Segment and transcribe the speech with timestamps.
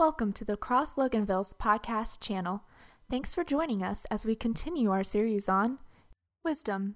[0.00, 2.62] Welcome to the Cross Loganville's podcast channel.
[3.10, 5.78] Thanks for joining us as we continue our series on
[6.42, 6.94] Wisdom,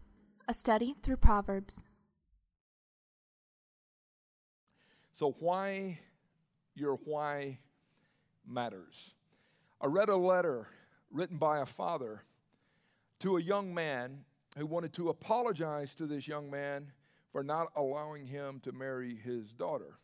[0.48, 1.84] a study through Proverbs.
[5.16, 5.98] So, why
[6.74, 7.58] your why
[8.46, 9.12] matters.
[9.82, 10.68] I read a letter
[11.12, 12.22] written by a father
[13.20, 14.24] to a young man
[14.56, 16.90] who wanted to apologize to this young man
[17.32, 19.98] for not allowing him to marry his daughter.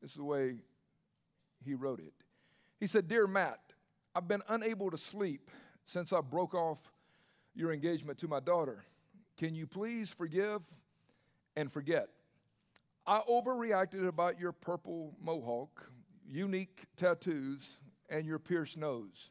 [0.00, 0.56] This is the way
[1.64, 2.12] he wrote it.
[2.82, 3.60] He said, Dear Matt,
[4.12, 5.52] I've been unable to sleep
[5.86, 6.80] since I broke off
[7.54, 8.82] your engagement to my daughter.
[9.38, 10.62] Can you please forgive
[11.54, 12.08] and forget?
[13.06, 15.92] I overreacted about your purple mohawk,
[16.28, 17.60] unique tattoos,
[18.10, 19.30] and your pierced nose.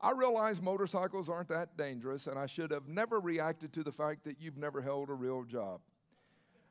[0.00, 4.24] I realize motorcycles aren't that dangerous, and I should have never reacted to the fact
[4.24, 5.82] that you've never held a real job.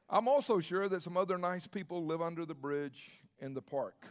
[0.10, 4.08] I'm also sure that some other nice people live under the bridge in the park.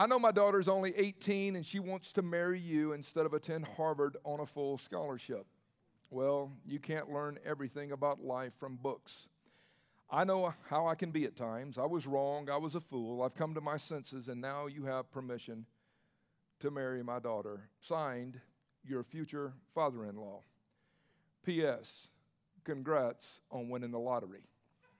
[0.00, 3.66] I know my daughter's only 18 and she wants to marry you instead of attend
[3.76, 5.44] Harvard on a full scholarship.
[6.08, 9.26] Well, you can't learn everything about life from books.
[10.08, 11.78] I know how I can be at times.
[11.78, 12.48] I was wrong.
[12.48, 13.22] I was a fool.
[13.22, 15.66] I've come to my senses, and now you have permission
[16.60, 17.68] to marry my daughter.
[17.80, 18.40] Signed,
[18.84, 20.42] your future father in law.
[21.44, 22.06] P.S.
[22.62, 24.44] Congrats on winning the lottery.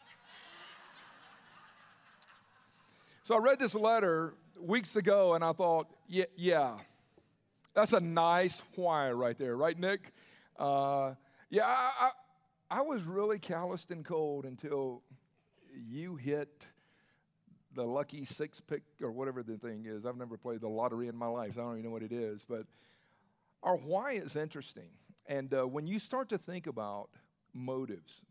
[3.22, 6.78] so I read this letter weeks ago and I thought, yeah, yeah
[7.74, 10.12] that's a nice why right there, right, Nick?
[10.58, 11.14] Uh,
[11.48, 12.10] yeah, I,
[12.70, 15.02] I, I was really calloused and cold until
[15.88, 16.66] you hit
[17.74, 20.04] the lucky six pick or whatever the thing is.
[20.04, 21.54] I've never played the lottery in my life.
[21.54, 22.44] So I don't even know what it is.
[22.48, 22.66] But
[23.62, 24.90] our why is interesting.
[25.26, 27.10] And uh, when you start to think about
[27.54, 28.22] motives,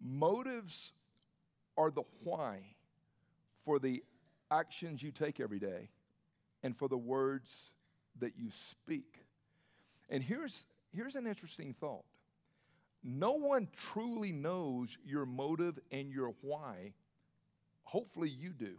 [0.00, 0.92] motives
[1.76, 2.74] are the why
[3.64, 4.02] for the
[4.52, 5.88] actions you take every day
[6.62, 7.50] and for the words
[8.20, 9.24] that you speak.
[10.10, 12.04] And here's, here's an interesting thought
[13.04, 16.92] no one truly knows your motive and your why.
[17.82, 18.76] Hopefully, you do.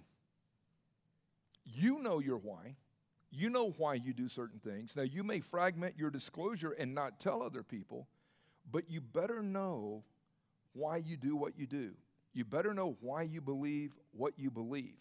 [1.66, 2.78] You know your why.
[3.32, 4.96] You know why you do certain things.
[4.96, 8.08] Now, you may fragment your disclosure and not tell other people,
[8.72, 10.04] but you better know
[10.74, 11.92] why you do what you do.
[12.34, 14.96] You better know why you believe what you believe.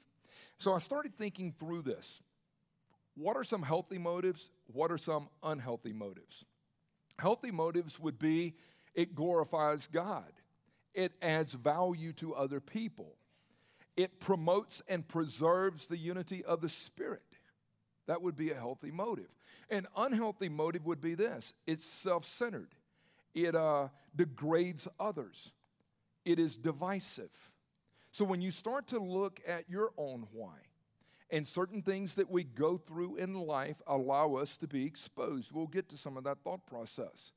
[0.58, 2.22] So I started thinking through this.
[3.14, 4.50] What are some healthy motives?
[4.72, 6.44] What are some unhealthy motives?
[7.18, 8.54] Healthy motives would be
[8.94, 10.30] it glorifies God,
[10.94, 13.16] it adds value to other people,
[13.96, 17.22] it promotes and preserves the unity of the Spirit.
[18.06, 19.28] That would be a healthy motive.
[19.70, 22.74] An unhealthy motive would be this it's self centered,
[23.34, 25.52] it uh, degrades others,
[26.24, 27.30] it is divisive.
[28.12, 30.56] So when you start to look at your own why,
[31.30, 35.66] and certain things that we go through in life allow us to be exposed, we'll
[35.66, 37.32] get to some of that thought process.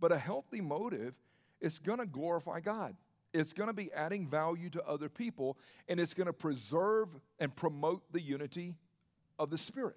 [0.00, 1.14] But a healthy motive
[1.60, 2.96] is going to glorify God.
[3.32, 5.56] It's going to be adding value to other people,
[5.88, 8.74] and it's going to preserve and promote the unity
[9.38, 9.96] of the Spirit.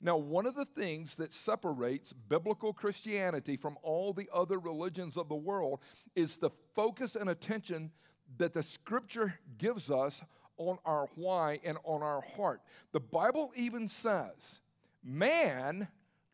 [0.00, 5.28] Now, one of the things that separates biblical Christianity from all the other religions of
[5.28, 5.78] the world
[6.16, 7.92] is the focus and attention
[8.38, 10.22] that the scripture gives us
[10.56, 12.60] on our why and on our heart.
[12.92, 14.60] The Bible even says
[15.02, 15.88] man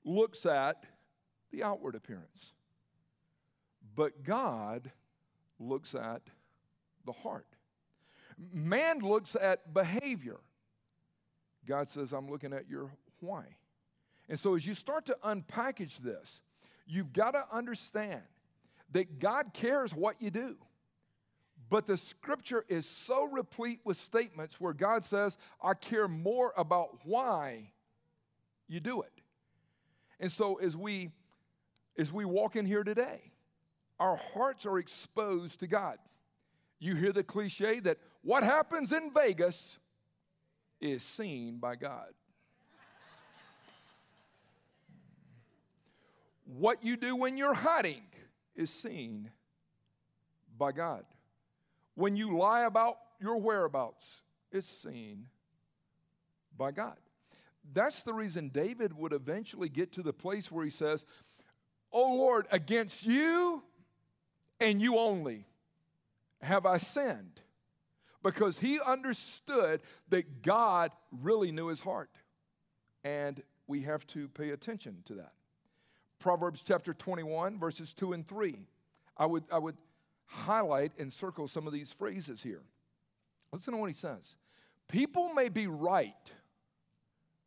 [0.05, 0.84] looks at
[1.50, 2.53] the outward appearance,
[3.95, 4.91] but God
[5.59, 6.23] looks at
[7.05, 7.47] the heart.
[8.53, 10.41] Man looks at behavior.
[11.67, 12.91] God says, I'm looking at your
[13.21, 13.45] why.
[14.29, 16.41] And so as you start to unpackage this,
[16.87, 18.23] you've got to understand
[18.93, 20.56] that God cares what you do.
[21.70, 26.98] But the scripture is so replete with statements where God says, I care more about
[27.04, 27.70] why
[28.69, 29.12] you do it.
[30.19, 31.11] And so as we
[31.96, 33.32] as we walk in here today,
[33.99, 35.99] our hearts are exposed to God.
[36.78, 39.78] You hear the cliche that what happens in Vegas
[40.81, 42.08] is seen by God.
[46.46, 48.02] what you do when you're hiding
[48.56, 49.31] is seen
[50.58, 51.05] by God.
[52.00, 55.26] When you lie about your whereabouts, it's seen
[56.56, 56.97] by God.
[57.75, 61.05] That's the reason David would eventually get to the place where he says,
[61.93, 63.62] Oh Lord, against you
[64.61, 65.44] and you only
[66.41, 67.43] have I sinned.
[68.23, 72.08] Because he understood that God really knew his heart.
[73.05, 75.32] And we have to pay attention to that.
[76.19, 78.56] Proverbs chapter 21, verses 2 and 3.
[79.19, 79.76] I would, I would
[80.31, 82.62] highlight and circle some of these phrases here.
[83.53, 84.35] Listen to what he says
[84.88, 86.32] People may be right,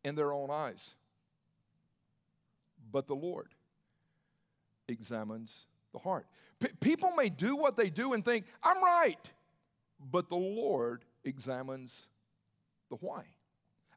[0.03, 0.95] in their own eyes.
[2.91, 3.47] But the Lord
[4.87, 5.51] examines
[5.93, 6.27] the heart.
[6.59, 9.19] P- people may do what they do and think, I'm right,
[10.11, 11.91] but the Lord examines
[12.89, 13.23] the why.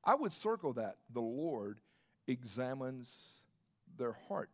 [0.05, 0.97] I would circle that.
[1.13, 1.79] The Lord
[2.29, 3.13] examines
[3.99, 4.51] their heart.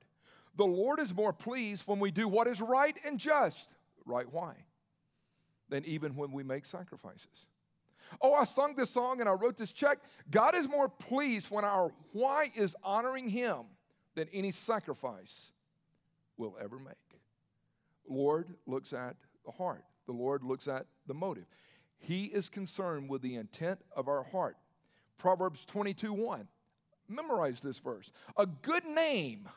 [0.56, 3.70] The Lord is more pleased when we do what is right and just,
[4.04, 4.54] right why,
[5.68, 7.46] than even when we make sacrifices.
[8.20, 9.98] Oh, I sung this song and I wrote this check.
[10.30, 13.60] God is more pleased when our why is honoring Him
[14.14, 15.52] than any sacrifice
[16.36, 16.94] will ever make.
[18.08, 19.84] Lord looks at the heart.
[20.06, 21.46] The Lord looks at the motive.
[21.98, 24.56] He is concerned with the intent of our heart.
[25.16, 26.48] Proverbs 22 1.
[27.08, 28.10] Memorize this verse.
[28.36, 29.48] A good name,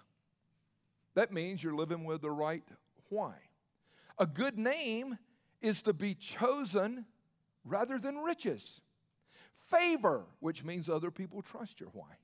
[1.16, 2.64] that means you're living with the right
[3.10, 3.34] why.
[4.18, 5.18] A good name
[5.62, 7.06] is to be chosen
[7.64, 8.82] rather than riches.
[9.68, 12.18] Favor, which means other people trust your why,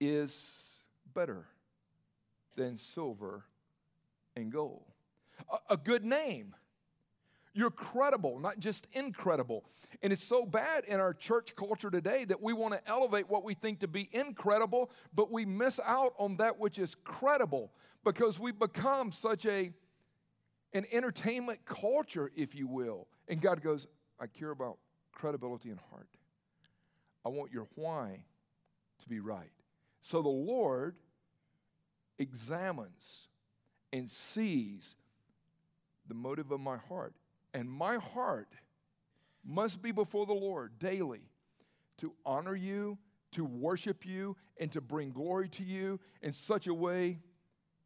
[0.00, 0.80] is
[1.14, 1.46] better
[2.56, 3.44] than silver
[4.36, 4.84] and gold.
[5.52, 6.54] A, a good name.
[7.58, 9.64] You're credible, not just incredible.
[10.00, 13.42] And it's so bad in our church culture today that we want to elevate what
[13.42, 17.72] we think to be incredible, but we miss out on that which is credible
[18.04, 19.72] because we become such a
[20.72, 23.08] an entertainment culture, if you will.
[23.26, 23.88] And God goes,
[24.20, 24.78] I care about
[25.10, 26.06] credibility and heart.
[27.26, 28.22] I want your why
[29.00, 29.50] to be right.
[30.00, 30.94] So the Lord
[32.20, 33.26] examines
[33.92, 34.94] and sees
[36.06, 37.14] the motive of my heart.
[37.58, 38.54] And my heart
[39.44, 41.22] must be before the Lord daily
[41.96, 42.98] to honor you,
[43.32, 47.18] to worship you, and to bring glory to you in such a way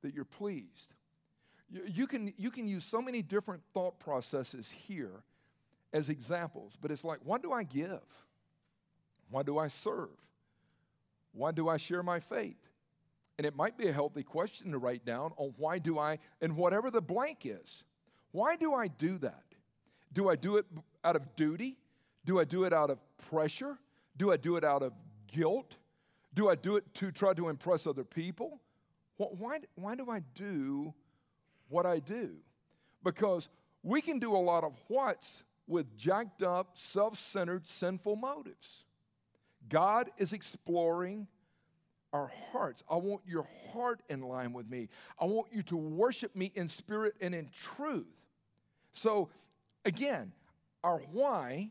[0.03, 0.93] that you're pleased.
[1.71, 5.23] You, you, can, you can use so many different thought processes here
[5.95, 8.03] as examples, but it's like, what do I give?
[9.31, 10.11] Why do I serve?
[11.33, 12.61] Why do I share my faith?
[13.39, 16.59] And it might be a healthy question to write down on why do I, and
[16.59, 17.85] whatever the blank is,
[18.33, 19.45] why do I do that?
[20.13, 20.67] Do I do it
[21.05, 21.77] out of duty?
[22.25, 22.99] Do I do it out of
[23.31, 23.79] pressure?
[24.17, 24.93] Do I do it out of
[25.27, 25.77] guilt?
[26.35, 28.61] Do I do it to try to impress other people?
[29.17, 30.95] Why, why do I do
[31.69, 32.37] what I do?
[33.05, 33.49] Because
[33.83, 38.85] we can do a lot of what's with jacked up, self centered, sinful motives.
[39.69, 41.29] God is exploring
[42.13, 42.83] our hearts.
[42.91, 44.89] I want your heart in line with me.
[45.19, 48.07] I want you to worship me in spirit and in truth.
[48.93, 49.31] So,
[49.85, 50.33] again,
[50.85, 51.71] our why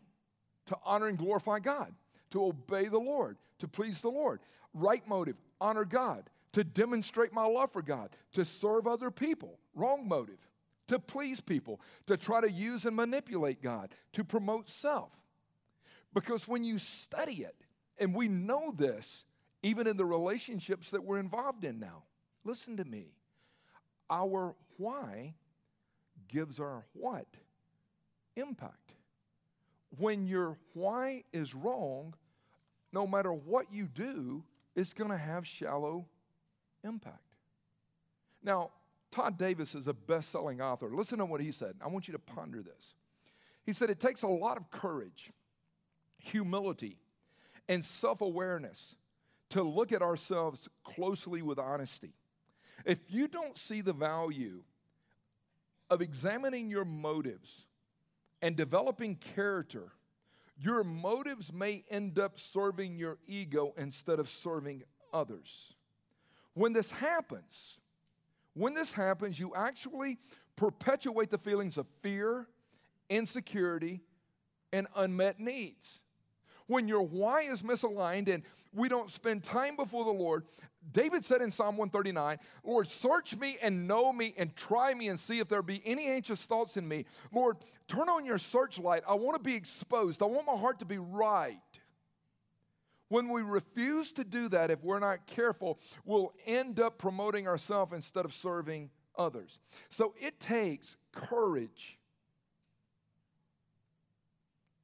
[0.67, 1.93] to honor and glorify God,
[2.31, 4.39] to obey the Lord, to please the Lord.
[4.73, 9.59] Right motive, honor God, to demonstrate my love for God, to serve other people.
[9.75, 10.39] Wrong motive,
[10.87, 15.11] to please people, to try to use and manipulate God, to promote self.
[16.13, 17.55] Because when you study it,
[18.01, 19.25] and we know this,
[19.61, 22.03] even in the relationships that we're involved in now.
[22.43, 23.13] Listen to me.
[24.09, 25.35] Our why
[26.27, 27.27] gives our what
[28.35, 28.93] impact.
[29.97, 32.13] When your why is wrong,
[32.93, 34.43] no matter what you do,
[34.75, 36.05] it's going to have shallow
[36.83, 37.19] impact.
[38.43, 38.71] Now,
[39.11, 40.89] Todd Davis is a best selling author.
[40.93, 41.75] Listen to what he said.
[41.83, 42.95] I want you to ponder this.
[43.65, 45.31] He said, It takes a lot of courage,
[46.17, 46.97] humility,
[47.67, 48.95] and self awareness
[49.49, 52.13] to look at ourselves closely with honesty.
[52.85, 54.63] If you don't see the value
[55.89, 57.65] of examining your motives
[58.41, 59.91] and developing character,
[60.57, 64.83] your motives may end up serving your ego instead of serving
[65.13, 65.73] others.
[66.53, 67.77] When this happens,
[68.53, 70.17] when this happens, you actually
[70.55, 72.47] perpetuate the feelings of fear,
[73.09, 74.01] insecurity,
[74.73, 76.01] and unmet needs
[76.71, 80.45] when your why is misaligned and we don't spend time before the Lord,
[80.93, 85.19] David said in Psalm 139, Lord, search me and know me and try me and
[85.19, 87.05] see if there be any anxious thoughts in me.
[87.33, 89.03] Lord, turn on your searchlight.
[89.07, 90.23] I want to be exposed.
[90.23, 91.59] I want my heart to be right.
[93.09, 97.91] When we refuse to do that, if we're not careful, we'll end up promoting ourselves
[97.93, 99.59] instead of serving others.
[99.89, 101.99] So it takes courage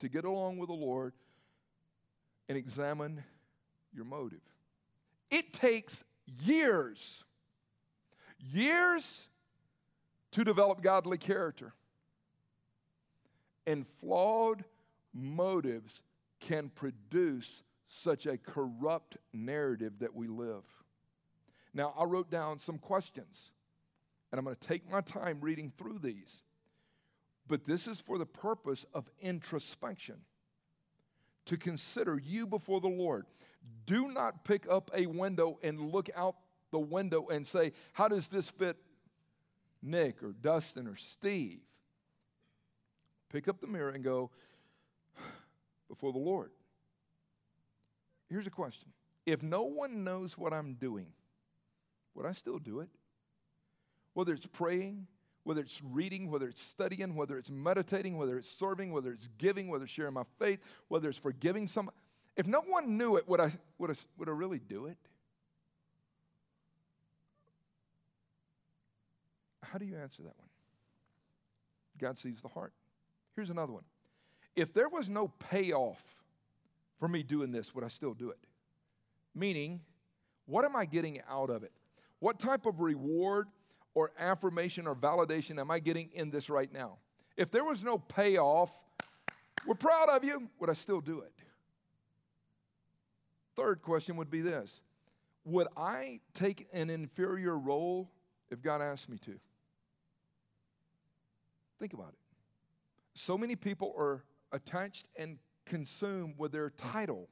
[0.02, 1.14] to get along with the Lord
[2.50, 3.24] and examine
[3.94, 4.42] your motive.
[5.30, 6.04] It takes
[6.44, 7.24] years,
[8.40, 9.28] years
[10.32, 11.74] to develop godly character.
[13.66, 14.64] And flawed
[15.14, 16.02] motives
[16.40, 20.64] can produce such a corrupt narrative that we live.
[21.74, 23.52] Now, I wrote down some questions,
[24.32, 26.44] and I'm going to take my time reading through these.
[27.48, 30.18] But this is for the purpose of introspection
[31.48, 33.26] to consider you before the Lord.
[33.86, 36.36] Do not pick up a window and look out
[36.72, 38.78] the window and say, How does this fit
[39.82, 41.60] Nick or Dustin or Steve?
[43.32, 44.32] Pick up the mirror and go
[45.90, 46.52] before the Lord.
[48.30, 48.90] Here's a question
[49.26, 51.08] If no one knows what I'm doing,
[52.14, 52.90] would I still do it?
[54.14, 55.08] Whether it's praying,
[55.48, 59.70] whether it's reading, whether it's studying, whether it's meditating, whether it's serving, whether it's giving,
[59.70, 61.96] whether it's sharing my faith, whether it's forgiving someone.
[62.36, 64.98] If no one knew it, would I, would I, would I really do it?
[69.64, 70.50] How do you answer that one?
[71.98, 72.74] God sees the heart.
[73.34, 73.84] Here's another one.
[74.54, 76.04] If there was no payoff
[77.00, 78.40] for me doing this, would I still do it?
[79.34, 79.80] Meaning,
[80.46, 81.72] what am I getting out of it?
[82.20, 83.48] What type of reward
[83.98, 87.00] or affirmation or validation am I getting in this right now?
[87.36, 88.70] If there was no payoff,
[89.66, 91.34] we're proud of you, would I still do it?
[93.56, 94.82] Third question would be this
[95.46, 98.12] Would I take an inferior role
[98.52, 99.40] if God asked me to?
[101.80, 102.20] Think about it.
[103.16, 107.30] So many people are attached and consumed with their title.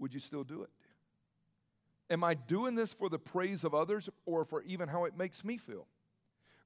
[0.00, 0.70] Would you still do it?
[2.08, 5.44] Am I doing this for the praise of others or for even how it makes
[5.44, 5.86] me feel?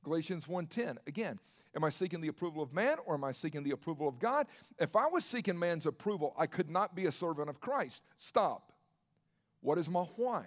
[0.02, 0.98] Galatians 1:10.
[1.06, 1.38] Again,
[1.74, 4.46] am I seeking the approval of man or am I seeking the approval of God?
[4.78, 8.02] If I was seeking man's approval, I could not be a servant of Christ.
[8.18, 8.72] Stop.
[9.60, 10.46] What is my why?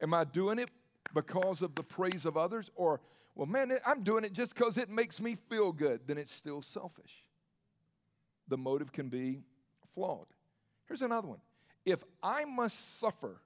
[0.00, 0.70] Am I doing it
[1.12, 3.00] because of the praise of others or
[3.34, 6.62] well man, I'm doing it just cuz it makes me feel good, then it's still
[6.62, 7.24] selfish.
[8.48, 9.44] The motive can be
[9.92, 10.26] flawed.
[10.86, 11.40] Here's another one.
[11.84, 13.40] If I must suffer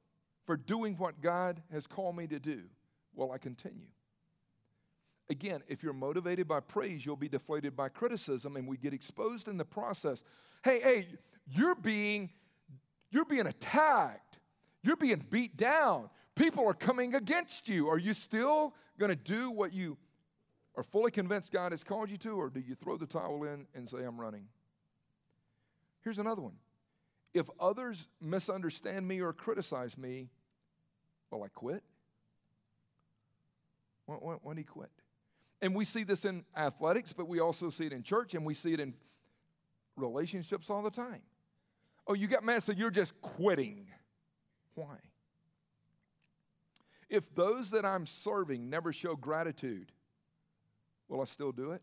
[0.44, 2.62] for doing what God has called me to do,
[3.14, 3.86] will I continue?
[5.30, 9.48] Again, if you're motivated by praise, you'll be deflated by criticism, and we get exposed
[9.48, 10.22] in the process.
[10.62, 11.08] Hey, hey,
[11.46, 12.30] you're being
[13.10, 14.40] you're being attacked.
[14.82, 16.10] You're being beat down.
[16.34, 17.88] People are coming against you.
[17.88, 19.96] Are you still going to do what you
[20.76, 23.66] are fully convinced God has called you to, or do you throw the towel in
[23.74, 24.46] and say, I'm running?
[26.02, 26.54] Here's another one
[27.34, 30.30] if others misunderstand me or criticize me,
[31.30, 31.82] will I quit?
[34.06, 34.90] When, when, when he quit?
[35.60, 38.54] And we see this in athletics, but we also see it in church and we
[38.54, 38.94] see it in
[39.96, 41.22] relationships all the time.
[42.06, 43.86] Oh, you got mad, so you're just quitting.
[44.74, 44.96] Why?
[47.08, 49.90] If those that I'm serving never show gratitude,
[51.08, 51.82] will I still do it?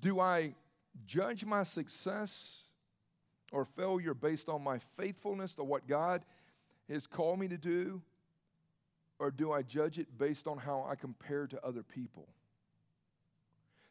[0.00, 0.54] Do I
[1.06, 2.62] judge my success
[3.52, 6.24] or failure based on my faithfulness to what God
[6.88, 8.02] has called me to do?
[9.18, 12.28] Or do I judge it based on how I compare to other people?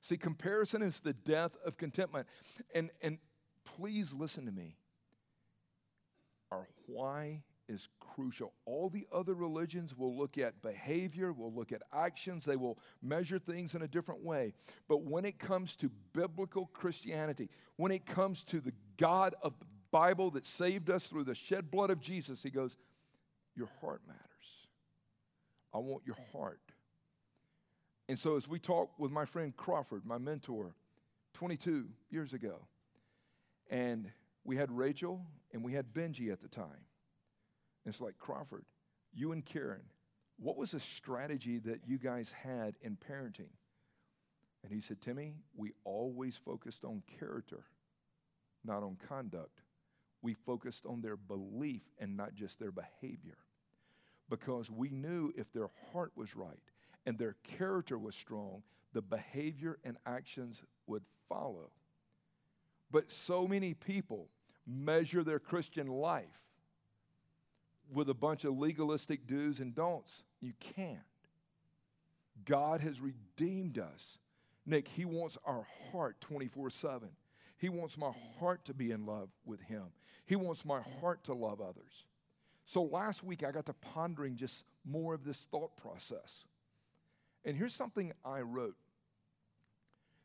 [0.02, 2.28] See, comparison is the death of contentment.
[2.76, 3.20] And, and
[3.64, 4.76] please listen to me.
[6.52, 8.54] Our why is crucial.
[8.66, 13.40] All the other religions will look at behavior, will look at actions, they will measure
[13.40, 14.54] things in a different way.
[14.88, 19.66] But when it comes to biblical Christianity, when it comes to the God of the
[19.92, 22.78] Bible that saved us through the shed blood of Jesus, he goes,
[23.56, 24.22] Your heart matters.
[25.74, 26.60] I want your heart.
[28.10, 30.76] And so, as we talked with my friend Crawford, my mentor,
[31.36, 32.68] 22 years ago,
[33.70, 34.12] and
[34.44, 36.86] we had Rachel and we had Benji at the time
[37.86, 38.66] it's like, Crawford,
[39.14, 39.84] you and Karen,
[40.38, 43.52] what was a strategy that you guys had in parenting?
[44.64, 47.66] And he said, Timmy, we always focused on character,
[48.64, 49.62] not on conduct.
[50.22, 53.38] We focused on their belief and not just their behavior.
[54.30, 56.64] Because we knew if their heart was right
[57.06, 58.64] and their character was strong,
[58.94, 61.72] the behavior and actions would follow.
[62.90, 64.30] But so many people
[64.66, 66.40] measure their Christian life
[67.94, 70.24] with a bunch of legalistic do's and don'ts.
[70.42, 71.00] You can't.
[72.46, 74.18] God has redeemed us.
[74.66, 77.10] Nick, He wants our heart 24 7.
[77.58, 79.86] He wants my heart to be in love with Him.
[80.26, 82.06] He wants my heart to love others.
[82.66, 86.46] So last week I got to pondering just more of this thought process.
[87.46, 88.76] And here's something I wrote.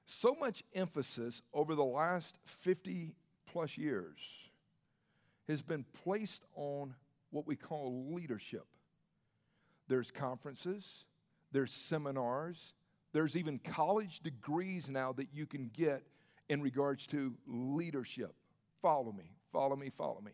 [0.07, 3.15] So much emphasis over the last 50
[3.53, 4.19] plus years
[5.49, 6.95] has been placed on
[7.31, 8.67] what we call leadership.
[9.89, 11.05] There's conferences,
[11.53, 12.75] there's seminars,
[13.13, 16.03] there's even college degrees now that you can get
[16.49, 18.35] in regards to leadership.
[18.83, 20.33] Follow me, follow me, follow me.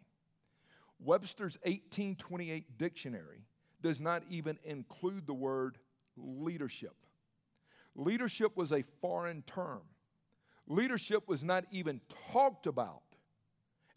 [0.98, 3.44] Webster's 1828 dictionary
[3.82, 5.78] does not even include the word
[6.16, 6.94] leadership.
[7.94, 9.82] Leadership was a foreign term.
[10.66, 12.00] leadership was not even
[12.32, 13.02] talked about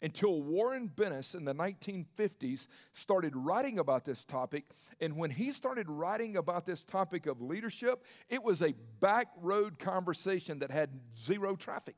[0.00, 4.64] until Warren Bennis in the 1950s started writing about this topic.
[5.00, 9.78] And when he started writing about this topic of leadership, it was a back road
[9.78, 11.96] conversation that had zero traffic.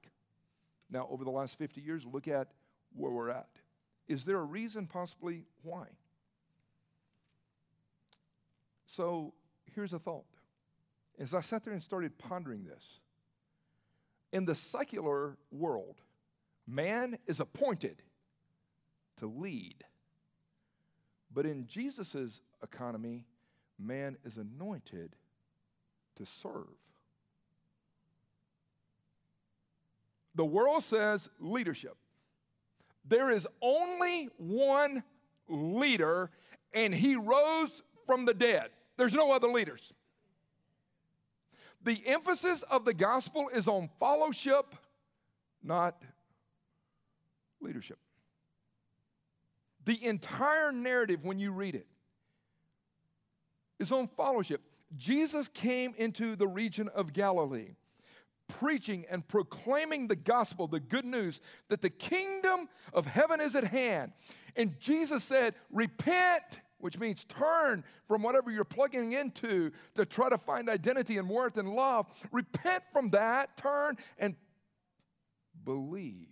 [0.91, 2.49] Now, over the last 50 years, look at
[2.95, 3.49] where we're at.
[4.09, 5.87] Is there a reason, possibly, why?
[8.87, 9.35] So,
[9.75, 10.25] here's a thought.
[11.19, 12.83] As I sat there and started pondering this,
[14.33, 16.01] in the secular world,
[16.67, 18.03] Man is appointed
[19.19, 19.85] to lead.
[21.33, 23.27] But in Jesus' economy,
[23.79, 25.17] man is anointed
[26.17, 26.67] to serve.
[30.35, 31.97] The world says leadership.
[33.07, 35.03] There is only one
[35.49, 36.31] leader,
[36.73, 38.71] and he rose from the dead.
[38.97, 39.93] There's no other leaders.
[41.83, 44.77] The emphasis of the gospel is on fellowship,
[45.63, 46.03] not
[47.61, 47.99] leadership.
[49.85, 51.87] The entire narrative, when you read it,
[53.79, 54.61] is on fellowship.
[54.97, 57.75] Jesus came into the region of Galilee
[58.51, 63.65] preaching and proclaiming the gospel, the good news that the kingdom of heaven is at
[63.65, 64.13] hand.
[64.57, 70.39] And Jesus said, Repent, which means turn from whatever you're plugging into to try to
[70.39, 72.07] find identity and worth and love.
[72.33, 74.35] Repent from that, turn and
[75.65, 76.29] believe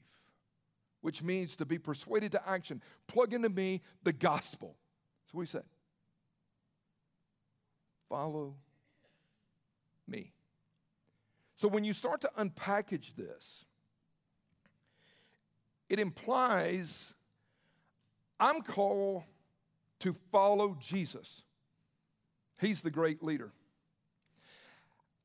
[1.01, 2.83] which means to be persuaded to action.
[3.07, 4.77] Plug into me the gospel.
[5.31, 5.65] So we said,
[8.09, 8.55] follow
[10.07, 10.33] me.
[11.57, 13.65] So when you start to unpackage this,
[15.89, 17.15] it implies
[18.41, 19.25] I'm called
[20.01, 21.43] to follow Jesus.
[22.61, 23.53] He's the great leader.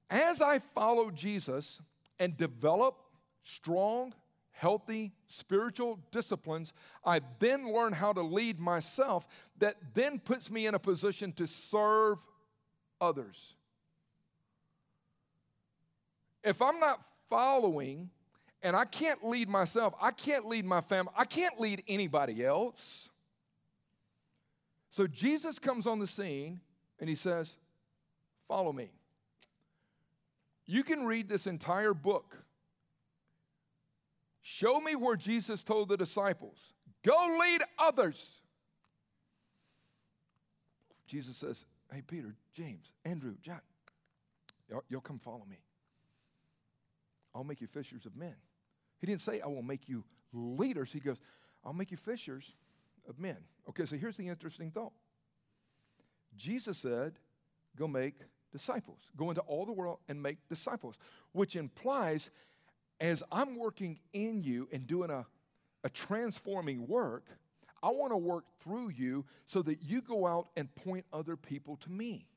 [0.10, 1.80] As I follow Jesus
[2.20, 2.96] and develop
[3.44, 4.14] strong,
[4.54, 9.28] healthy spiritual disciplines, I then learn how to lead myself
[9.60, 12.24] that then puts me in a position to serve
[13.02, 13.56] others.
[16.44, 18.10] If I'm not following
[18.62, 23.10] and I can't lead myself, I can't lead my family, I can't lead anybody else.
[24.90, 26.62] So Jesus comes on the scene
[27.00, 27.56] and he says,
[28.48, 28.92] Follow me.
[30.66, 32.43] You can read this entire book
[34.44, 36.58] Show me where Jesus told the disciples,
[37.04, 38.42] Go lead others.
[41.08, 43.62] Jesus says, Hey, Peter, James, Andrew, John,
[44.70, 45.60] y'all, y'all come follow me.
[47.34, 48.36] I'll make you fishers of men.
[49.00, 50.04] He didn't say, I will make you
[50.34, 50.92] leaders.
[50.92, 51.18] He goes,
[51.64, 52.54] I'll make you fishers
[53.08, 53.38] of men.
[53.70, 54.94] Okay, so here's the interesting thought
[56.36, 57.14] Jesus said,
[57.78, 58.16] Go make
[58.52, 59.00] disciples.
[59.16, 60.96] Go into all the world and make disciples,
[61.32, 62.30] which implies
[63.04, 65.26] as I'm working in you and doing a,
[65.84, 67.26] a transforming work,
[67.84, 71.76] I want to work through you so that you go out and point other people
[71.84, 72.30] to me.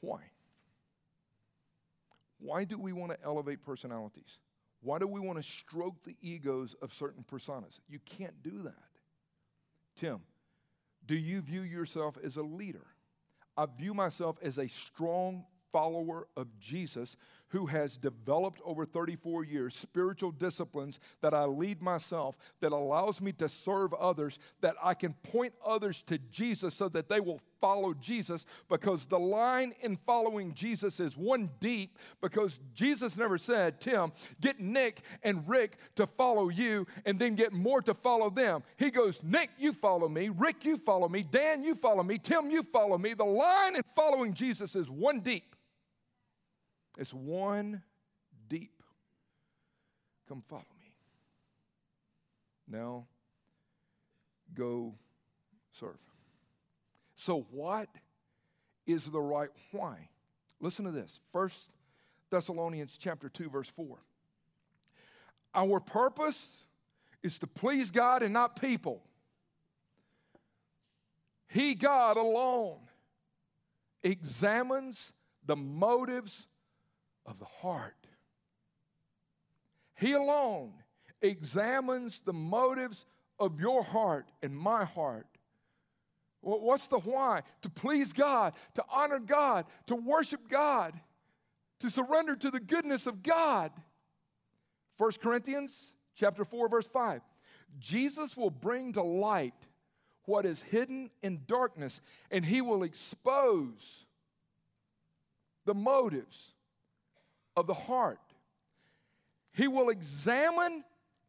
[0.00, 0.20] Why?
[2.38, 4.38] Why do we want to elevate personalities?
[4.82, 7.80] Why do we want to stroke the egos of certain personas?
[7.88, 8.74] You can't do that.
[9.98, 10.20] Tim,
[11.06, 12.86] do you view yourself as a leader?
[13.56, 17.16] I view myself as a strong follower of Jesus
[17.48, 23.32] who has developed over 34 years spiritual disciplines that I lead myself, that allows me
[23.32, 27.94] to serve others, that I can point others to Jesus so that they will follow
[27.94, 34.12] Jesus because the line in following Jesus is one deep because Jesus never said, Tim,
[34.40, 38.62] get Nick and Rick to follow you and then get more to follow them.
[38.76, 40.28] He goes, Nick, you follow me.
[40.28, 41.22] Rick, you follow me.
[41.22, 42.18] Dan, you follow me.
[42.18, 43.14] Tim, you follow me.
[43.14, 45.56] The line in following Jesus is one deep.
[46.96, 47.82] It's one
[48.48, 48.82] deep.
[50.28, 50.92] Come follow me.
[52.68, 53.06] Now,
[54.54, 54.94] go
[55.78, 55.98] serve.
[57.14, 57.88] So, what
[58.86, 60.08] is the right why?
[60.60, 61.20] Listen to this.
[61.32, 61.70] First
[62.30, 63.98] Thessalonians chapter 2 verse 4.
[65.54, 66.58] Our purpose
[67.22, 69.02] is to please God and not people.
[71.48, 72.78] He God alone
[74.02, 75.12] examines
[75.44, 76.46] the motives
[77.26, 77.94] of the heart.
[79.98, 80.72] He alone
[81.22, 83.06] examines the motives
[83.38, 85.26] of your heart and my heart.
[86.40, 87.42] What's the why?
[87.62, 90.94] To please God, to honor God, to worship God,
[91.80, 93.72] to surrender to the goodness of God.
[94.98, 95.72] 1 Corinthians
[96.14, 97.20] chapter 4 verse 5.
[97.78, 99.54] Jesus will bring to light
[100.24, 104.06] what is hidden in darkness and he will expose
[105.64, 106.54] the motives
[107.56, 108.20] of the heart.
[109.52, 110.84] He will examine,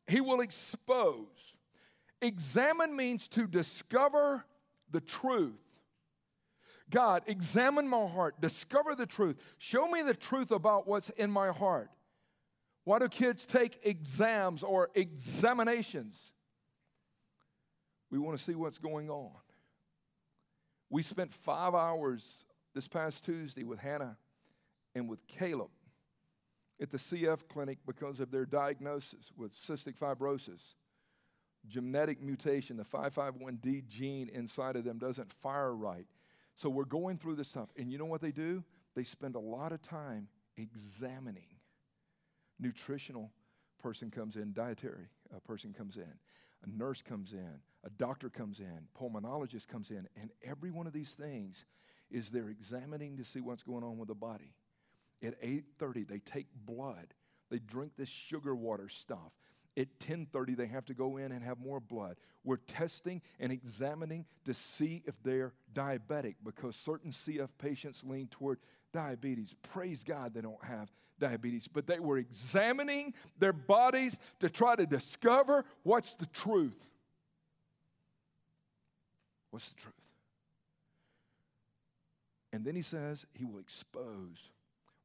[0.07, 1.55] he will expose.
[2.21, 4.45] Examine means to discover
[4.91, 5.53] the truth.
[6.89, 11.49] God, examine my heart, discover the truth, show me the truth about what's in my
[11.49, 11.89] heart.
[12.83, 16.31] Why do kids take exams or examinations?
[18.09, 19.31] We want to see what's going on.
[20.89, 24.17] We spent five hours this past Tuesday with Hannah
[24.95, 25.69] and with Caleb
[26.81, 30.61] at the CF clinic because of their diagnosis with cystic fibrosis.
[31.67, 36.05] Genetic mutation, the 551D gene inside of them doesn't fire right.
[36.55, 37.69] So we're going through this stuff.
[37.77, 38.63] And you know what they do?
[38.95, 41.47] They spend a lot of time examining.
[42.59, 43.31] Nutritional
[43.81, 46.13] person comes in, dietary uh, person comes in,
[46.63, 50.93] a nurse comes in, a doctor comes in, pulmonologist comes in, and every one of
[50.93, 51.65] these things
[52.09, 54.55] is they're examining to see what's going on with the body.
[55.23, 57.13] At 8:30 they take blood.
[57.49, 59.31] They drink this sugar water stuff.
[59.75, 62.17] At 10:30 they have to go in and have more blood.
[62.43, 68.59] We're testing and examining to see if they're diabetic because certain CF patients lean toward
[68.93, 69.53] diabetes.
[69.61, 74.85] Praise God they don't have diabetes, but they were examining their bodies to try to
[74.85, 76.77] discover what's the truth.
[79.51, 79.93] What's the truth?
[82.53, 84.51] And then he says he will expose,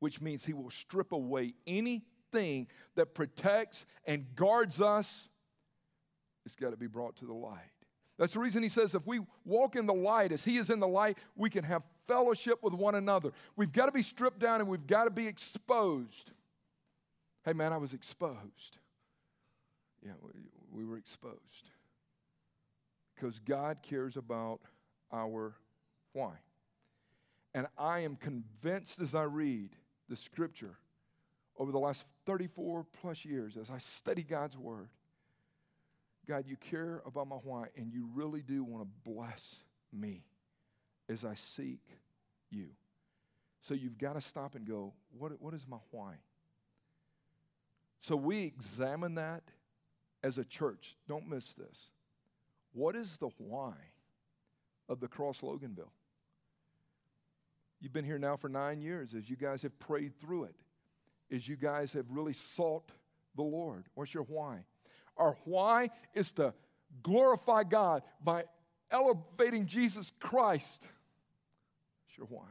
[0.02, 5.28] which means he will strip away anything that protects and guards us.
[6.44, 7.60] It's got to be brought to the light.
[8.18, 10.80] That's the reason he says if we walk in the light as he is in
[10.80, 13.30] the light, we can have fellowship with one another.
[13.54, 16.32] We've got to be stripped down and we've got to be exposed.
[17.44, 18.78] Hey, man, I was exposed.
[20.04, 20.32] Yeah, we,
[20.72, 21.70] we were exposed.
[23.14, 24.62] Because God cares about
[25.12, 25.54] our
[26.12, 26.32] why.
[27.54, 29.70] And I am convinced as I read
[30.12, 30.76] the scripture
[31.56, 34.90] over the last 34 plus years, as I study God's word,
[36.28, 39.56] God, you care about my why, and you really do want to bless
[39.90, 40.22] me
[41.08, 41.80] as I seek
[42.50, 42.66] you.
[43.62, 46.16] So you've got to stop and go, what, what is my why?
[48.00, 49.44] So we examine that
[50.22, 50.94] as a church.
[51.08, 51.88] Don't miss this.
[52.74, 53.72] What is the why
[54.90, 55.88] of the Cross Loganville?
[57.82, 60.54] You've been here now for nine years as you guys have prayed through it,
[61.34, 62.88] as you guys have really sought
[63.34, 63.86] the Lord.
[63.94, 64.64] What's your why?
[65.16, 66.54] Our why is to
[67.02, 68.44] glorify God by
[68.92, 70.82] elevating Jesus Christ.
[70.82, 72.46] That's your why.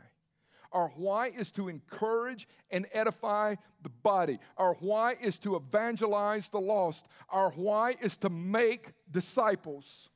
[0.74, 4.38] Our why is to encourage and edify the body.
[4.58, 7.06] Our why is to evangelize the lost.
[7.30, 10.10] Our why is to make disciples.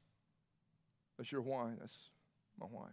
[1.17, 1.71] That's your why.
[1.79, 1.97] That's
[2.59, 2.87] my why.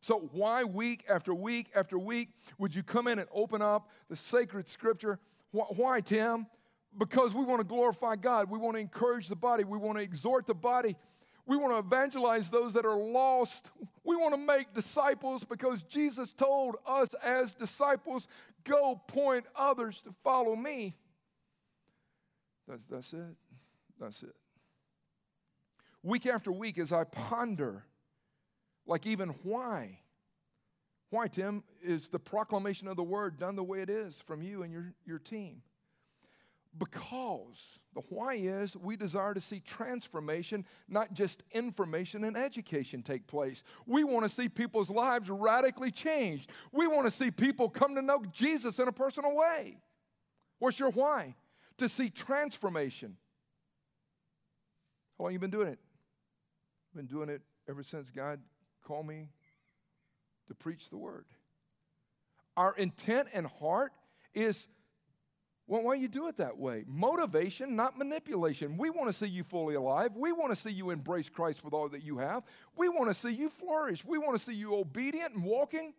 [0.00, 4.16] So, why week after week after week would you come in and open up the
[4.16, 5.18] sacred scripture?
[5.52, 6.46] Why, Tim?
[6.96, 8.50] Because we want to glorify God.
[8.50, 9.64] We want to encourage the body.
[9.64, 10.96] We want to exhort the body.
[11.46, 13.70] We want to evangelize those that are lost.
[14.04, 18.26] We want to make disciples because Jesus told us as disciples,
[18.64, 20.94] go point others to follow me.
[22.68, 23.36] That's, that's it.
[24.00, 24.34] That's it.
[26.02, 27.84] Week after week, as I ponder
[28.90, 30.00] like, even why?
[31.10, 34.64] Why, Tim, is the proclamation of the word done the way it is from you
[34.64, 35.62] and your, your team?
[36.76, 43.28] Because the why is we desire to see transformation, not just information and education take
[43.28, 43.62] place.
[43.86, 46.50] We want to see people's lives radically changed.
[46.72, 49.78] We want to see people come to know Jesus in a personal way.
[50.58, 51.36] What's your why?
[51.78, 53.16] To see transformation.
[55.16, 55.78] How long you been doing it?
[56.94, 58.40] Been doing it ever since God
[58.90, 59.28] call me
[60.48, 61.24] to preach the word.
[62.56, 63.92] Our intent and heart
[64.34, 64.66] is
[65.68, 66.82] well, why you do it that way?
[66.88, 68.76] Motivation, not manipulation.
[68.76, 70.16] We want to see you fully alive.
[70.16, 72.42] We want to see you embrace Christ with all that you have.
[72.76, 74.04] We want to see you flourish.
[74.04, 75.94] We want to see you obedient and walking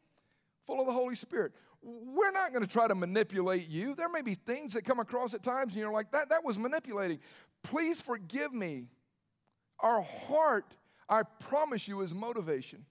[0.67, 1.53] full of the Holy Spirit.
[1.81, 3.95] We're not going to try to manipulate you.
[3.95, 6.57] There may be things that come across at times and you're like, that, that was
[6.57, 7.19] manipulating.
[7.63, 8.87] Please forgive me.
[9.79, 10.65] Our heart
[11.11, 12.85] I promise you is motivation.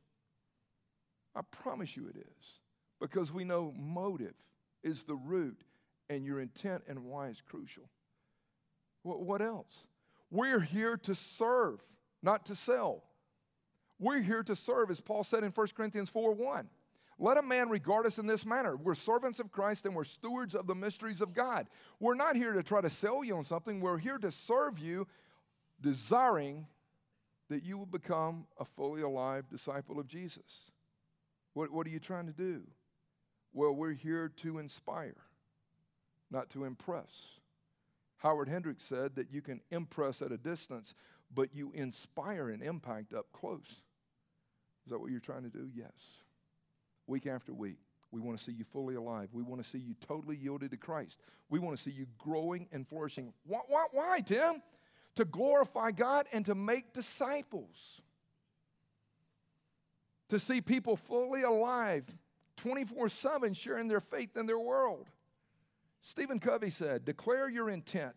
[1.35, 2.47] I promise you it is.
[3.01, 4.35] Because we know motive
[4.85, 5.65] is the root
[6.11, 7.89] and your intent and why is crucial.
[9.03, 9.87] What, what else?
[10.31, 11.81] We're here to serve,
[12.23, 13.05] not to sell.
[13.99, 16.69] We're here to serve, as Paul said in 1 Corinthians 4 1.
[17.19, 18.77] Let a man regard us in this manner.
[18.77, 21.69] We're servants of Christ and we're stewards of the mysteries of God.
[22.01, 23.81] We're not here to try to sell you on something.
[23.81, 25.07] We're here to serve you,
[25.81, 26.67] desiring
[27.51, 30.71] that you will become a fully alive disciple of Jesus.
[31.53, 32.63] What, what are you trying to do?
[33.53, 35.17] Well, we're here to inspire,
[36.31, 37.11] not to impress.
[38.19, 40.95] Howard Hendricks said that you can impress at a distance,
[41.35, 43.83] but you inspire and impact up close.
[44.87, 45.69] Is that what you're trying to do?
[45.75, 45.91] Yes.
[47.09, 47.79] Week after week,
[48.13, 49.31] we want to see you fully alive.
[49.33, 51.19] We want to see you totally yielded to Christ.
[51.49, 53.33] We want to see you growing and flourishing.
[53.45, 54.63] Why, why, why, Tim?
[55.21, 58.01] To glorify God and to make disciples.
[60.31, 62.07] To see people fully alive,
[62.57, 65.11] 24 7, sharing their faith in their world.
[66.01, 68.15] Stephen Covey said, Declare your intent,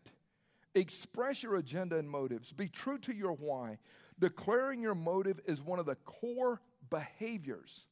[0.74, 3.80] express your agenda and motives, be true to your why.
[4.18, 7.86] Declaring your motive is one of the core behaviors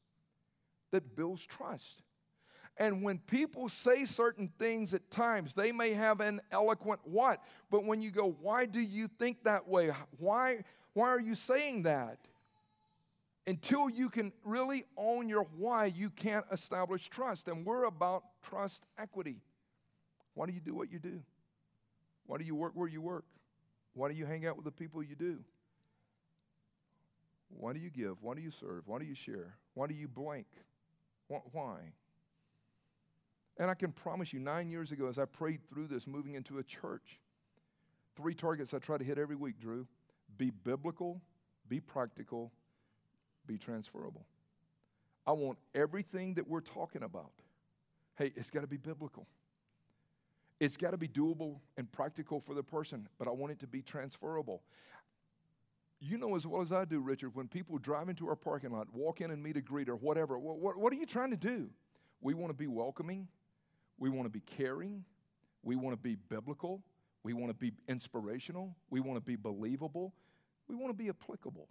[0.91, 2.01] that builds trust.
[2.77, 7.85] And when people say certain things at times, they may have an eloquent what, but
[7.85, 9.91] when you go, why do you think that way?
[10.17, 12.17] Why, why are you saying that?
[13.45, 17.47] Until you can really own your why, you can't establish trust.
[17.47, 19.41] And we're about trust equity.
[20.33, 21.21] Why do you do what you do?
[22.25, 23.25] Why do you work where you work?
[23.93, 25.39] Why do you hang out with the people you do?
[27.49, 28.15] Why do you give?
[28.21, 28.83] Why do you serve?
[28.85, 29.55] Why do you share?
[29.73, 30.47] Why do you blank?
[31.27, 31.93] Why?
[33.61, 36.57] And I can promise you, nine years ago, as I prayed through this, moving into
[36.57, 37.19] a church,
[38.17, 39.85] three targets I try to hit every week, Drew
[40.35, 41.21] be biblical,
[41.69, 42.51] be practical,
[43.45, 44.25] be transferable.
[45.27, 47.33] I want everything that we're talking about.
[48.15, 49.27] Hey, it's got to be biblical.
[50.59, 53.67] It's got to be doable and practical for the person, but I want it to
[53.67, 54.63] be transferable.
[55.99, 58.87] You know as well as I do, Richard, when people drive into our parking lot,
[58.91, 61.69] walk in and meet a greeter, whatever, what, what, what are you trying to do?
[62.21, 63.27] We want to be welcoming.
[63.97, 65.05] We want to be caring.
[65.63, 66.81] We want to be biblical.
[67.23, 68.75] We want to be inspirational.
[68.89, 70.13] We want to be believable.
[70.67, 71.67] We want to be applicable.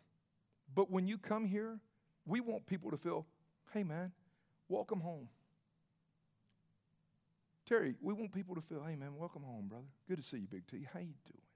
[0.74, 1.80] But when you come here,
[2.24, 3.26] we want people to feel,
[3.72, 4.12] hey, man,
[4.68, 5.28] welcome home.
[7.70, 9.87] Terry, we want people to feel, hey man, welcome home, brother.
[10.09, 10.88] Good to see you, Big T.
[10.92, 11.46] How you doing?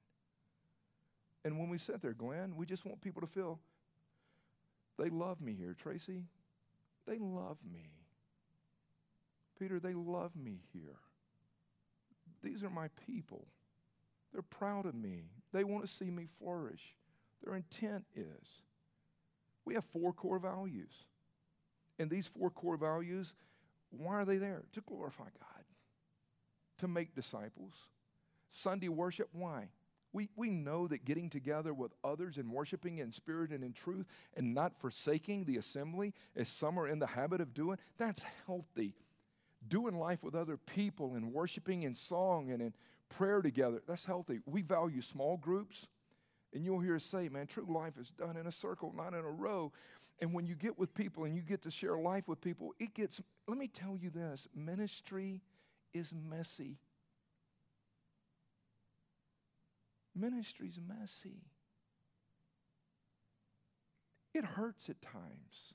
[1.44, 3.58] And when we sit there, Glenn, we just want people to feel
[4.96, 5.74] they love me here.
[5.76, 6.22] Tracy,
[7.04, 7.90] they love me.
[9.58, 10.98] Peter, they love me here.
[12.42, 13.46] These are my people.
[14.32, 15.24] They're proud of me.
[15.52, 16.94] They want to see me flourish.
[17.42, 18.48] Their intent is.
[19.64, 20.92] We have four core values.
[21.98, 23.32] And these four core values,
[23.90, 24.64] why are they there?
[24.72, 25.64] To glorify God
[26.78, 27.72] to make disciples.
[28.50, 29.68] Sunday worship, why?
[30.12, 34.06] We, we know that getting together with others and worshiping in spirit and in truth
[34.36, 38.94] and not forsaking the assembly, as some are in the habit of doing, that's healthy.
[39.68, 42.74] Doing life with other people and worshiping in song and in
[43.08, 44.40] prayer together, that's healthy.
[44.46, 45.86] We value small groups.
[46.52, 49.20] And you'll hear us say, man, true life is done in a circle, not in
[49.20, 49.72] a row.
[50.20, 52.94] And when you get with people and you get to share life with people, it
[52.94, 55.42] gets, let me tell you this ministry
[55.92, 56.78] is messy.
[60.14, 61.42] Ministry's messy.
[64.32, 65.74] It hurts at times.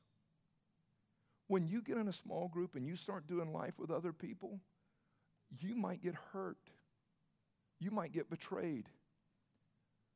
[1.50, 4.60] When you get in a small group and you start doing life with other people,
[5.60, 6.60] you might get hurt.
[7.80, 8.88] You might get betrayed.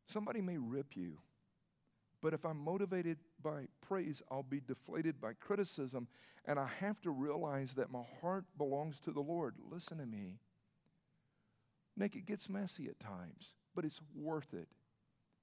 [0.08, 1.18] Somebody may rip you.
[2.22, 6.08] But if I'm motivated by praise, I'll be deflated by criticism.
[6.46, 9.56] And I have to realize that my heart belongs to the Lord.
[9.72, 10.38] Listen to me.
[11.98, 14.68] Nick, it gets messy at times, but it's worth it.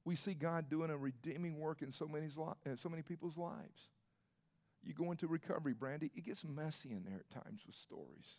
[0.05, 2.26] We see God doing a redeeming work in so many,
[2.64, 3.88] in uh, so many people's lives.
[4.83, 8.38] You go into recovery, Brandy, it gets messy in there at times with stories.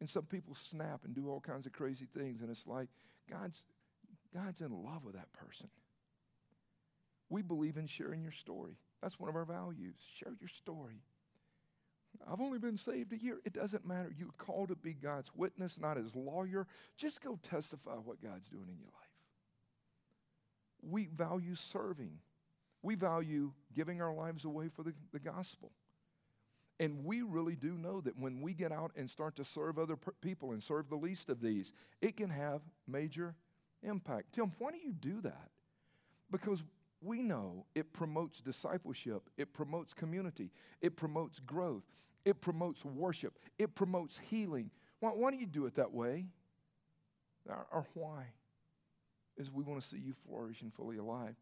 [0.00, 2.88] And some people snap and do all kinds of crazy things, and it's like
[3.30, 3.62] God's,
[4.34, 5.68] God's in love with that person.
[7.30, 8.76] We believe in sharing your story.
[9.00, 9.96] That's one of our values.
[10.18, 11.00] Share your story.
[12.30, 13.38] I've only been saved a year.
[13.44, 14.12] It doesn't matter.
[14.16, 16.66] You're called to be God's witness, not his lawyer.
[16.96, 19.02] Just go testify what God's doing in your life.
[20.82, 22.18] We value serving.
[22.82, 25.70] We value giving our lives away for the, the gospel.
[26.80, 29.94] And we really do know that when we get out and start to serve other
[29.96, 33.36] per- people and serve the least of these, it can have major
[33.82, 34.32] impact.
[34.32, 35.50] Tim, why do you do that?
[36.30, 36.64] Because
[37.00, 41.84] we know it promotes discipleship, it promotes community, it promotes growth,
[42.24, 44.70] it promotes worship, it promotes healing.
[45.00, 46.26] Why, why do you do it that way?
[47.48, 48.26] Our, our why
[49.36, 51.34] is we want to see you flourish and fully alive.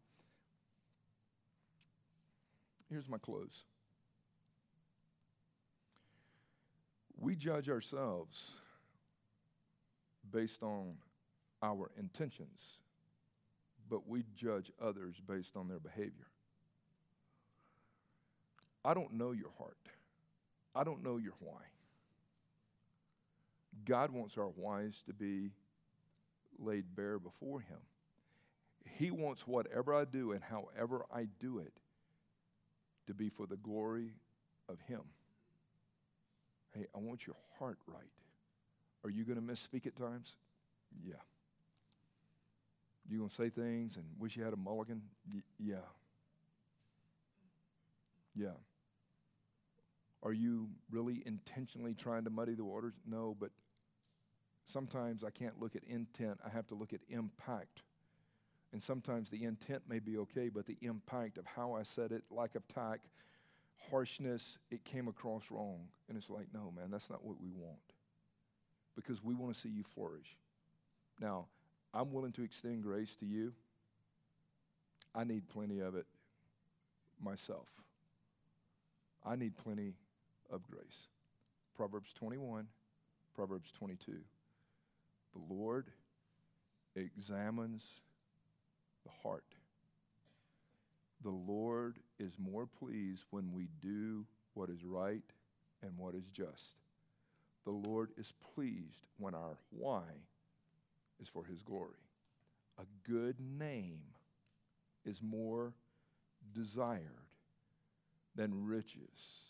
[2.91, 3.63] Here's my close.
[7.17, 8.51] We judge ourselves
[10.29, 10.97] based on
[11.63, 12.79] our intentions
[13.91, 16.27] but we judge others based on their behavior.
[18.85, 19.77] I don't know your heart.
[20.73, 21.59] I don't know your why.
[23.85, 25.51] God wants our whys to be
[26.57, 27.79] laid bare before Him.
[28.97, 31.73] He wants whatever I do and however I do it
[33.07, 34.13] to be for the glory
[34.69, 35.01] of Him.
[36.73, 38.11] Hey, I want your heart right.
[39.03, 40.35] Are you going to misspeak at times?
[41.03, 41.15] Yeah.
[43.09, 45.01] You going to say things and wish you had a mulligan?
[45.33, 45.75] Y- yeah.
[48.35, 48.55] Yeah.
[50.23, 52.93] Are you really intentionally trying to muddy the waters?
[53.05, 53.49] No, but
[54.67, 56.39] sometimes I can't look at intent.
[56.45, 57.81] I have to look at impact.
[58.73, 62.23] And sometimes the intent may be okay, but the impact of how I said it,
[62.31, 63.07] lack of tact,
[63.89, 65.87] harshness, it came across wrong.
[66.07, 67.79] And it's like, no, man, that's not what we want.
[68.95, 70.37] Because we want to see you flourish.
[71.19, 71.47] Now,
[71.93, 73.53] I'm willing to extend grace to you.
[75.13, 76.05] I need plenty of it
[77.21, 77.67] myself.
[79.25, 79.93] I need plenty
[80.49, 81.07] of grace.
[81.75, 82.67] Proverbs 21,
[83.35, 84.13] Proverbs 22.
[85.33, 85.87] The Lord
[86.95, 87.83] examines
[89.03, 89.43] the heart.
[91.23, 95.23] The Lord is more pleased when we do what is right
[95.83, 96.75] and what is just.
[97.65, 100.03] The Lord is pleased when our why
[101.21, 102.01] is for his glory.
[102.79, 104.01] A good name
[105.05, 105.73] is more
[106.53, 107.01] desired
[108.35, 109.45] than riches.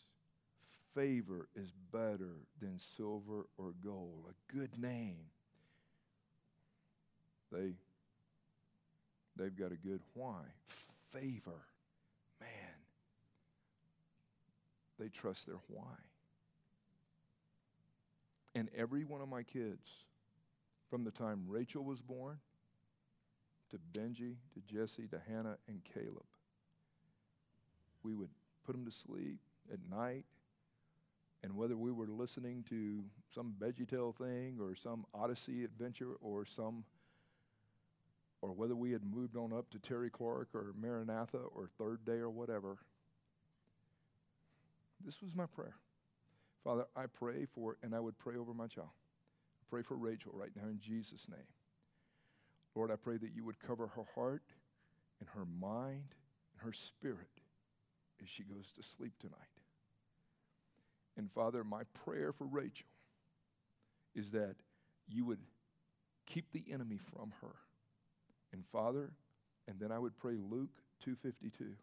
[0.93, 4.25] Favor is better than silver or gold.
[4.29, 5.25] A good name.
[7.51, 7.73] They
[9.35, 10.41] they've got a good why.
[11.11, 11.65] Favor.
[12.39, 12.49] Man.
[14.99, 15.95] They trust their why.
[18.53, 19.87] And every one of my kids,
[20.89, 22.37] from the time Rachel was born
[23.69, 26.25] to Benji, to Jesse, to Hannah, and Caleb,
[28.03, 28.29] we would
[28.65, 29.39] put them to sleep
[29.71, 30.25] at night.
[31.43, 36.83] And whether we were listening to some VeggieTale thing or some Odyssey adventure or some,
[38.41, 42.13] or whether we had moved on up to Terry Clark or Maranatha or Third Day
[42.17, 42.77] or whatever,
[45.05, 45.75] this was my prayer.
[46.63, 48.89] Father, I pray for, and I would pray over my child.
[48.89, 51.39] I pray for Rachel right now in Jesus' name.
[52.75, 54.43] Lord, I pray that you would cover her heart
[55.19, 56.15] and her mind
[56.53, 57.41] and her spirit
[58.21, 59.35] as she goes to sleep tonight.
[61.17, 62.87] And Father, my prayer for Rachel
[64.15, 64.55] is that
[65.07, 65.39] you would
[66.25, 67.55] keep the enemy from her.
[68.53, 69.11] And Father,
[69.67, 71.75] and then I would pray Luke 252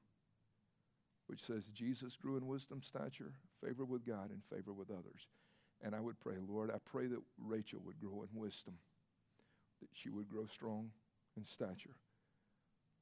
[1.28, 5.28] which says Jesus grew in wisdom, stature, favor with God, and favor with others.
[5.83, 8.74] And I would pray, Lord, I pray that Rachel would grow in wisdom,
[9.81, 10.90] that she would grow strong
[11.37, 11.96] in stature,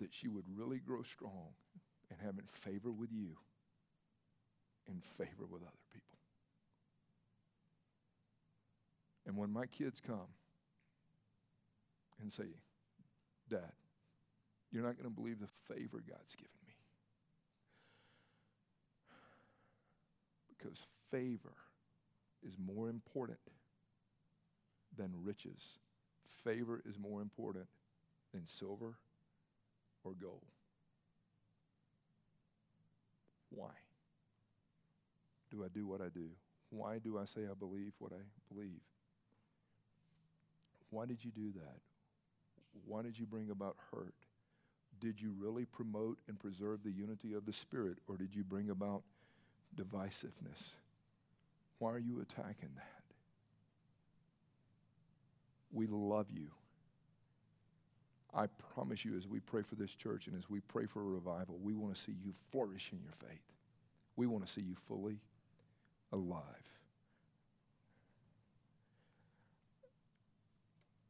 [0.00, 1.55] that she would really grow strong
[2.11, 3.37] and have in favor with you,
[4.88, 6.18] in favor with other people.
[9.24, 10.35] And when my kids come
[12.20, 12.44] and say,
[13.48, 13.72] Dad,
[14.72, 16.74] you're not going to believe the favor God's given me.
[20.48, 20.78] Because
[21.11, 21.54] favor
[22.46, 23.38] is more important
[24.96, 25.78] than riches.
[26.44, 27.66] Favor is more important
[28.32, 28.94] than silver
[30.04, 30.42] or gold.
[33.50, 33.70] Why
[35.50, 36.28] do I do what I do?
[36.70, 38.80] Why do I say I believe what I believe?
[40.90, 41.80] Why did you do that?
[42.84, 44.14] Why did you bring about hurt?
[45.00, 48.70] Did you really promote and preserve the unity of the Spirit, or did you bring
[48.70, 49.02] about
[49.76, 50.72] divisiveness?
[51.78, 53.02] Why are you attacking that?
[55.72, 56.48] We love you.
[58.32, 61.04] I promise you, as we pray for this church and as we pray for a
[61.04, 63.42] revival, we want to see you flourish in your faith.
[64.16, 65.20] We want to see you fully
[66.12, 66.42] alive.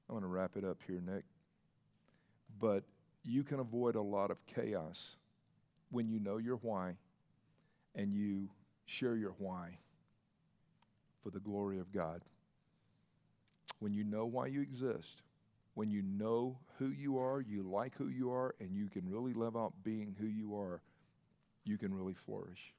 [0.09, 1.25] I'm going to wrap it up here, Nick.
[2.59, 2.85] But
[3.25, 5.17] you can avoid a lot of chaos
[5.91, 6.97] when you know your why
[7.95, 8.49] and you
[8.87, 9.79] share your why
[11.23, 12.23] for the glory of God.
[13.79, 15.23] When you know why you exist,
[15.75, 19.35] when you know who you are, you like who you are, and you can really
[19.35, 20.81] live out being who you are,
[21.65, 22.73] you can really flourish.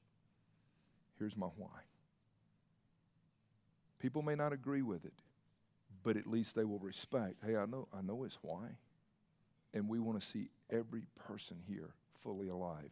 [1.18, 1.68] Here's my why.
[4.00, 5.12] People may not agree with it,
[6.02, 7.36] but at least they will respect.
[7.44, 8.78] Hey, I know, I know it's why.
[9.74, 11.90] And we want to see every person here
[12.22, 12.90] fully alive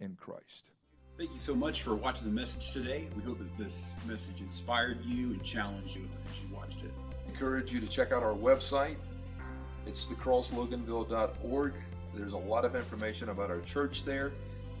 [0.00, 0.70] in Christ.
[1.16, 3.08] Thank you so much for watching the message today.
[3.16, 6.92] We hope that this message inspired you and challenged you as you watched it.
[7.28, 8.96] encourage you to check out our website.
[9.86, 11.72] It's thecrossloganville.org.
[12.14, 14.32] There's a lot of information about our church there.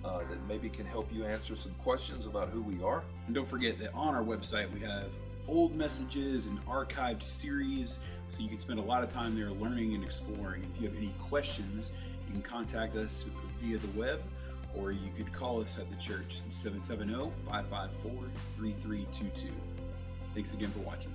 [0.04, 3.02] uh, that maybe can help you answer some questions about who we are.
[3.26, 5.08] And don't forget that on our website we have
[5.48, 9.94] old messages and archived series, so you can spend a lot of time there learning
[9.94, 10.62] and exploring.
[10.74, 11.92] If you have any questions,
[12.26, 13.24] you can contact us
[13.62, 14.22] via the web
[14.76, 18.12] or you could call us at the church 770 554
[18.56, 19.52] 3322.
[20.34, 21.12] Thanks again for watching.